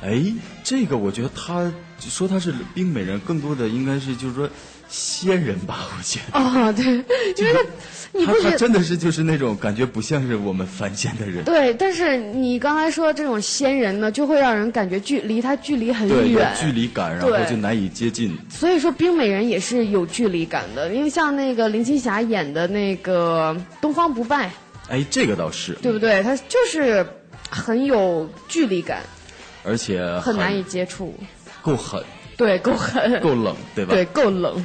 [0.00, 0.32] 哎，
[0.68, 4.46] 这个我觉得他说他是冰美人，更多的应该是就是说
[4.86, 6.38] 仙人吧， 我觉得。
[6.38, 6.84] 哦，对，
[7.38, 7.60] 因为他
[8.12, 11.72] 你他真的是就是那种感觉不像是我们凡间的人，对？
[11.72, 18.36] 但是你刚才说这种仙人呢，就会让人感觉距离他距离很对，有远，距离感，然后就难以接近。
[18.50, 24.48] 所以说冰美人也是有距离感的，因为像那个林青霞演的那个《东方不败》，
[24.90, 26.22] 哎，这个倒是，对不对？
[26.22, 27.06] 他就是
[27.48, 29.02] 很有距离感，
[29.64, 31.14] 而且很难以接触，
[31.62, 32.02] 够狠，
[32.36, 33.92] 对，够狠，够冷，对吧？
[33.94, 34.64] 对，够冷。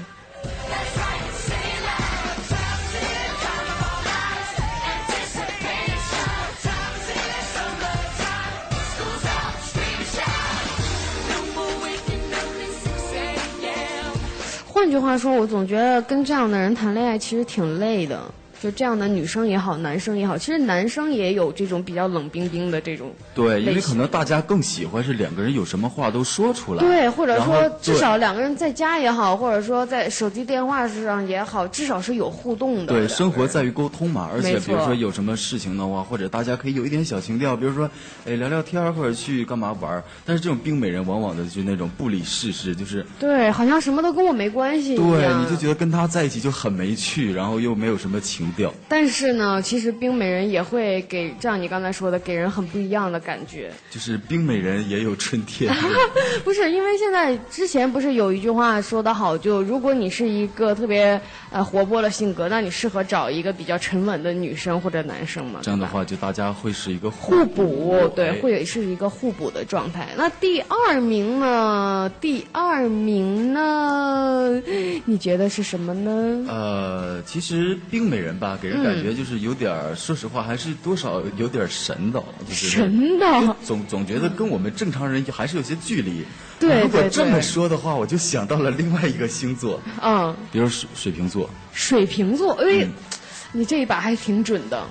[14.65, 18.19] 换句话说，我总觉得跟这样的人谈恋爱其实挺累的。
[18.63, 32.93] 就这样的女生也好，男生也好，其实男生也有这种比较冷冰冰的这种对，因为可能大家更喜欢是两个人有什么话都说出来，对，或者说至少两个人在家也好，或者说在手机电话上也好，至少是有互动的。
[32.93, 37.89] 对，生活在于沟通嘛，而且比如说有什么事情的话，或者大家可以有一点小情调，比如说，
[38.25, 40.01] 哎，聊聊天或者去干嘛玩。
[40.23, 48.73] 但是这种冰美人往往的就是那种不理世事，就是对，好像什么都跟我没关系对，你就觉得跟他在一起就很没趣，然后又没有什么情调。
[48.87, 53.71] 但是呢，其实冰美人也会给，像你刚才说的，给人很不一样的感觉。
[53.89, 55.73] 就是冰美人也有春天，
[56.43, 61.19] 不是，因为现在之前不是有一句话说得好，就如果你是一个特别
[61.51, 65.59] 呃活泼的性格，那你适合找一个比较沉稳的女生或者男生嘛。
[65.63, 70.09] 这样的话就大家会是一个互补，对，哎会是一个互补的状态。
[70.17, 72.11] 那第二名呢？
[72.19, 74.61] 第二名呢？
[75.05, 76.45] 你觉得是什么呢？
[76.47, 86.25] 呃，其实冰美人吧，给人感觉就是有点儿，说实话还是多少有点神的，就是 神的，总总觉得跟我们正常人还是有些距离。
[86.59, 91.49] 对对如果这么说的话，我就想到了另外一个星座，嗯，比如水水瓶座。
[91.73, 92.91] 水瓶座，哎，嗯
[93.51, 94.85] 你这一把还挺准的。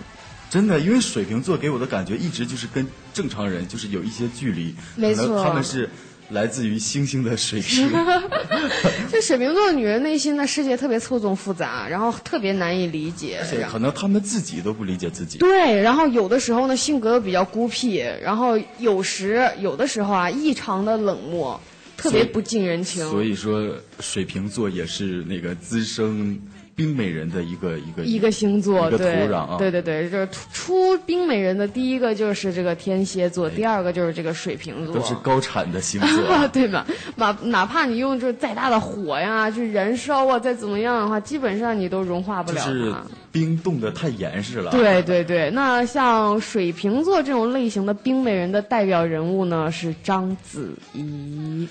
[0.50, 5.88] 真的，因为水瓶座给我的感觉一直就是跟正常人就是有一些距离，可能没错他们是
[6.32, 7.91] 来自于星星的水瓶。
[9.10, 13.41] 这水瓶座的女人内心的世界特别错综复杂，然后特别难以理解。
[13.50, 15.38] 对，可能他们自己都不理解自己。
[15.38, 21.60] 对，然后有的时候呢，性格又比较孤僻，然后有时有的时候啊，异常的冷漠，
[21.97, 23.09] 特别不近人情。
[23.10, 26.41] 所以说，水瓶座也是那个滋生
[26.74, 29.56] 冰美人的一个一个一个星座，一个土对壤啊。
[29.58, 36.48] 对对对，就是出出冰美人的第一个就是这个天蝎座，第二个就是这个水瓶座，都是高产的星座啊。
[36.52, 36.86] 对吧？
[37.16, 43.02] 哪哪怕你用就是再大的火呀去燃烧啊，再怎么样的话，基本上你都融化不了就是它。
[43.30, 44.70] 冰冻得太严实了。
[44.72, 51.66] 对对对，那像水瓶座这种类型的冰美人的代表人物呢，是章子怡。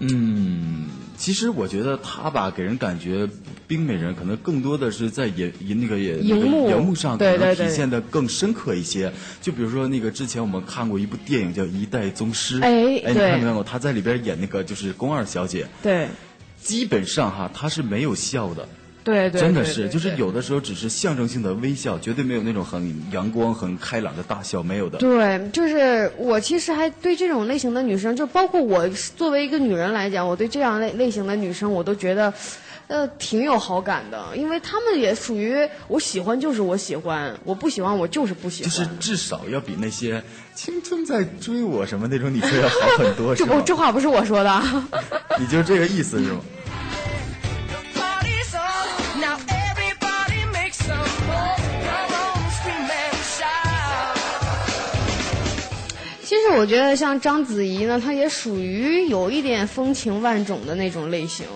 [0.00, 3.28] 嗯，其实我觉得他吧，给人感觉
[3.68, 9.12] 冰美人可能更多的是在演演那个演荧幕那个荧幕上可能体现的更深刻一些。
[9.42, 12.68] 就比如说那个之前我们看过一部电影叫《一代宗师》，哎
[13.04, 13.62] 哎，你对看没看过？
[13.62, 16.08] 他在里边演那个就是宫二小姐，对
[16.62, 18.66] 基本上哈他是没有笑的。
[19.02, 24.98] 对对，真的是，就是有的时候只是象征性的微笑，绝对没有那种很阳光、很开朗的大笑，没有的。
[24.98, 32.32] 对，就是我其实还对这种类型的女生，就包括我作为一个女人来讲，我对这样类类型的女生，我都觉得，
[32.88, 35.56] 呃，挺有好感的，因为她们也属于
[35.88, 38.82] 我喜欢就是我喜欢，我不喜欢我就是不喜欢就。
[38.82, 40.22] 是至少要比那些
[40.54, 43.60] 青春在追我什么那种女生要好很多， 这不？
[43.62, 44.88] 这话不是我说的啊，
[45.40, 46.40] 你就这个意思是吗？
[56.56, 61.46] 我觉得像章子怡呢，她也属于有一点风情万种的那种类型。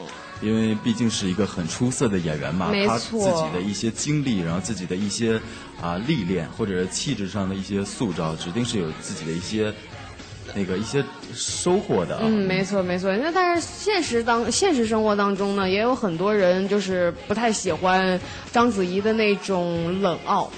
[0.42, 5.40] 因为毕竟是一个很出色的演员嘛，他没错自己的一些经历，然后自己的一些
[5.80, 9.72] 啊历练，或者气质上的一些塑造，指定是有自己的一些
[10.54, 11.02] 那个一些
[11.32, 12.22] 收获的啊。
[12.24, 13.16] 嗯，没错没错。
[13.16, 18.20] 那但是现实当现实生活当中呢，也有很多人就是不太喜欢
[18.52, 20.50] 章子怡的那种冷傲，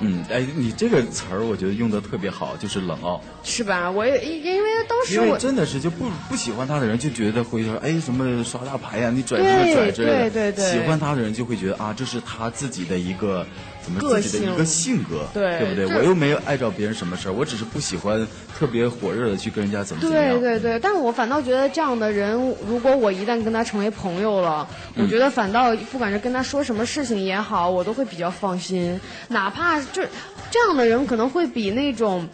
[0.00, 3.20] 嗯，哎，你这个词儿我觉得用的特别好，就是冷傲。
[3.42, 3.90] 是吧？
[3.90, 10.30] 我也因因为当时因为我真的是就不不喜欢他的人就觉得会说，哎，什么耍大牌呀、你拽什么对拽之类的。
[10.30, 13.46] 对对对喜欢他的人就会觉得啊，这是他自己的一个
[13.82, 15.88] 怎么自己的一个性格，对对不对？
[15.88, 18.26] 这我又没有碍着别人什么事儿，我只是不喜欢
[18.58, 20.40] 特别火热的去跟人家怎么怎么对样。
[20.40, 22.36] 对对，但是我反倒觉得这样的人，
[22.68, 29.00] 如果我一旦跟他成为朋友了，嗯我觉得反倒不管是跟他说什么事情也好，我都会比较放心。
[29.28, 30.08] 哪怕就是
[30.50, 32.28] 这样的人，可能会比那种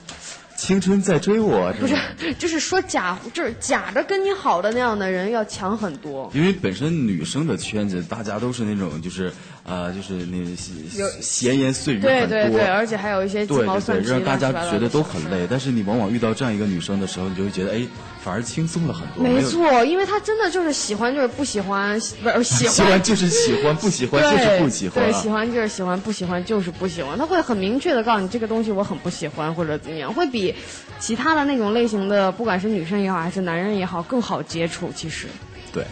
[0.57, 1.97] 青春在追我，不是，
[2.39, 6.31] 就是说假，就是假着跟你好的那样的人要强很多。
[6.35, 9.33] 因为本身女生的圈子，大家都是那种就是
[9.65, 15.47] 呃，就是那有闲言碎语对很多，对对，而且还有一些鸡对对对，毛蒜皮，让大家觉得都很累。
[15.49, 17.87] 但是你往往遇到这样一个女生的时候，你就会觉得哎，
[18.25, 19.23] 反而轻松了很多。
[19.23, 25.23] 没错，因为她真的就是喜欢就是不喜欢，不是 喜喜欢就是喜欢，不喜欢就是不喜欢对，啊。
[25.23, 27.17] 喜欢就是喜欢，不喜欢就是不喜欢。
[27.17, 30.53] 她会很明确的告诉你这个东西我很不喜欢或者怎么样，会比
[30.99, 34.91] 其他的那种类型的，不管是女生也好还是男人也好，更好接触。
[34.93, 35.29] 其实，
[35.73, 35.85] 对。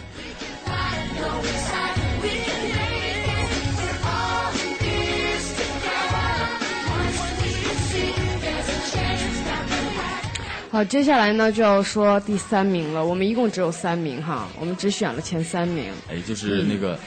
[10.71, 13.05] 好，接下来呢就要说第三名了。
[13.05, 15.91] 我们一共只有三名哈，我们只选了前三名。
[16.09, 16.97] 哎，就是那个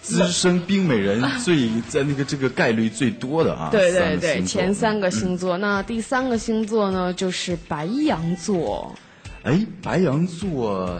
[0.00, 3.68] 资深冰美人最在那个这个概率最多的啊。
[3.70, 5.58] 对对对，前三个星座。
[5.58, 8.94] 那第三个星座呢，就是白羊座。
[9.42, 10.98] 哎，白羊座，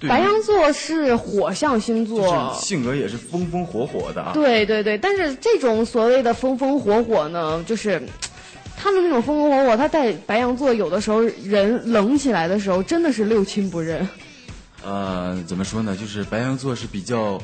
[0.00, 4.32] 白羊座是火象星座，就是性格也是风风火火的啊。
[4.34, 8.02] 对对对，但是这种所谓的风风火火呢，就是
[8.82, 14.08] 他们那种风风火火，他带白羊座有的时候人冷起来的时候，真的是六亲不认。
[14.84, 15.96] 呃，怎么说呢？
[15.96, 17.40] 就是白羊座是比较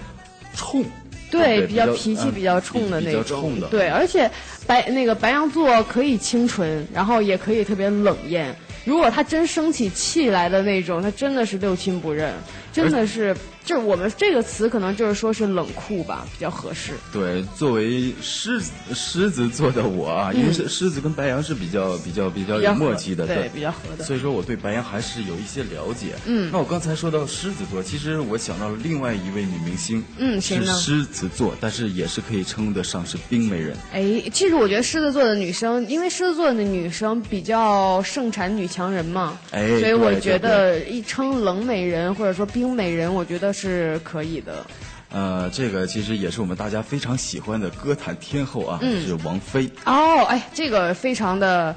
[0.56, 0.84] 冲，
[1.30, 4.28] 对，比较脾气嗯比较冲的比比较那种，冲的对，而且
[4.66, 8.52] 白那个白羊座可以清纯，然后也可以特别冷艳。
[8.84, 12.34] 如果他真生起气来的那种，他真的是六亲不认，
[12.72, 13.36] 真的是，
[13.68, 16.94] 就是我们这个词可能就是说是冷酷吧，比较合适。
[17.12, 26.14] 对，作为狮子狮子座的我啊，因为是狮子跟白羊是比较比较比较有默契的，对比较合的所以说我对白羊还是有一些了解。
[26.24, 33.76] 嗯，那我刚才说到狮子座，其实我想到了另外一位女明星，嗯是呢狮子座，但是也是可以称得上是冰美人。
[33.92, 44.64] 哎，其实我觉得狮子座的女生，因为狮子座的女生比较盛产女强人嘛，哎所以我觉得一称冷美人或者说冰美人，我觉得是可以的。
[45.10, 49.68] 呃，这个其实也是我们大家非常喜欢的歌坛天后啊，嗯是王菲。
[49.86, 51.74] 哦，哎，这个非常的，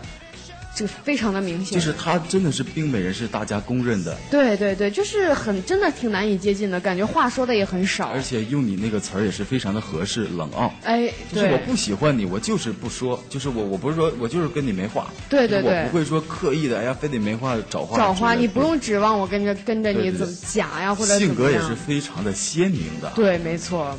[0.75, 1.73] 这个非常的明显。
[1.77, 4.15] 就是他真的是冰美人，是大家公认的。
[4.29, 8.21] 对对对，就是很真的挺难以接近的，感觉话说的也很少而。
[8.21, 10.73] 且用你那个词儿也是非常的合适，冷傲。
[10.83, 17.97] 哎，就是我不喜欢你，我就是不说，就是我我不是说我就是跟你没话，对对对我不会说刻意的，哎呀，非得没话找话。
[17.97, 23.11] 找话，你不用指望我跟着跟着你怎么假呀，或者性格也是非常的鲜明的。
[23.15, 23.97] 对，没错。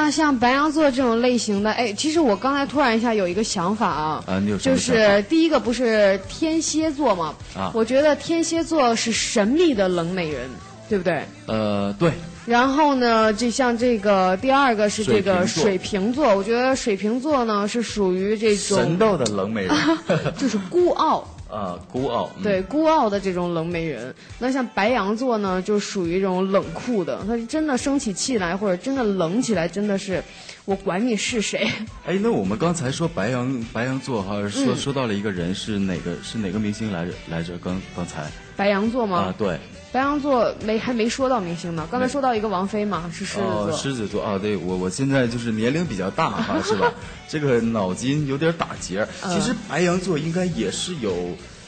[0.00, 7.34] 那像白羊座这种类型的，哎，其实我刚才突然一下有一个想法啊，啊你有就是第一个不是天蝎座吗？
[7.56, 10.48] 啊我觉得天蝎座是神秘的冷美人，
[10.88, 11.24] 对不对？
[11.46, 12.12] 呃，对，
[12.46, 19.74] 然后呢，就像这个第二个是这个水水瓶座，我觉得水瓶座呢是属于这种神道的冷美人
[20.38, 22.30] 就是孤傲，啊，孤傲。
[22.36, 24.14] 嗯对孤傲的这种冷美人。
[24.38, 30.22] 那像白羊座呢，就属于这种冷酷的，他是真的生起气来或者真的冷起来，真的是
[30.64, 31.68] 我管你是谁。
[32.06, 37.56] 哎，那我们刚才说白羊白羊座哈，说、嗯说到了一个人是哪个是哪个明星来着来着？
[37.58, 39.18] 刚刚才白羊座吗？
[39.18, 39.56] 啊，对，
[39.92, 43.68] 白羊座没还没说到明星呢，刚才说到一个王菲嘛，是狮子座。
[43.68, 46.92] 哦，狮子座啊，对我我现在就是年龄比较大哈， 是吧？
[47.28, 51.14] 这个脑筋有点打结其实白羊座应该也是有，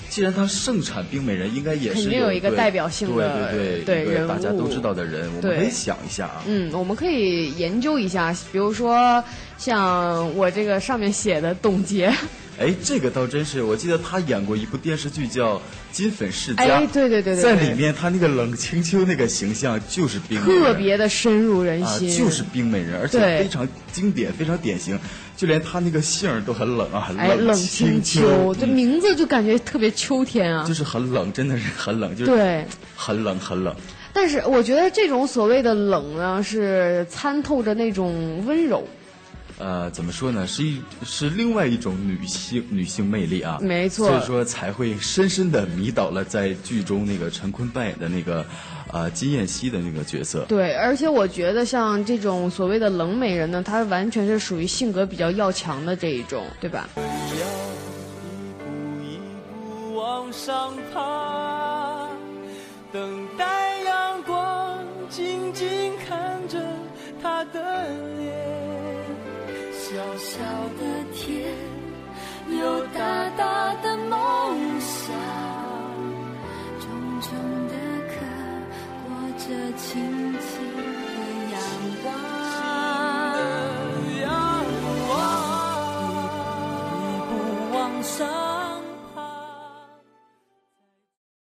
[0.09, 6.43] 既然它盛产冰美人，应该也是肯定有一个代表性的对对一个对大家都知道的人，我们可以想一下啊。
[6.47, 9.23] 嗯，我们可以研究一下，比如说
[9.57, 12.13] 像我这个上面写的董洁，
[12.61, 15.57] 哎，这个倒真是，我记得他演过一部电视剧叫
[15.91, 24.99] 《金粉世家》，哎对对对对对在里面他那个冷清秋那个形象就是冰美人特别的深入人啊，心，就是冰美人，而且非常经典，非常典型，
[25.39, 30.75] 就连他那个姓儿都很冷啊，哎，冷清清秋，这名字就感觉特别秋天啊就。
[30.75, 33.75] 是很冷，真的是很冷，就是对，很冷很冷。
[34.13, 38.87] 但是我觉得这种所谓的冷呢，是参透着那种温柔。
[39.61, 40.47] 呃，怎么说呢？
[40.47, 48.45] 是一是另外一种女性女性魅力啊，没错所以说才会深深的迷倒了在剧中那个陈坤扮演的那个，
[48.91, 50.47] 呃金燕西的那个角色。
[50.49, 56.89] 对，而且我觉得像这种所谓的冷美人呢，她完全是属于性格比较要强的这一种，对吧？
[56.97, 57.09] 要一
[58.65, 58.65] 步
[59.05, 59.19] 一
[59.53, 62.09] 步往上爬，
[62.93, 63.60] 等待